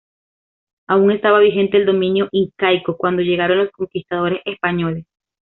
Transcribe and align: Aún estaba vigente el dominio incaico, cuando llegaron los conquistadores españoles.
Aún 0.87 1.11
estaba 1.11 1.37
vigente 1.37 1.77
el 1.77 1.85
dominio 1.85 2.27
incaico, 2.31 2.97
cuando 2.97 3.21
llegaron 3.21 3.59
los 3.59 3.69
conquistadores 3.71 4.41
españoles. 4.45 5.05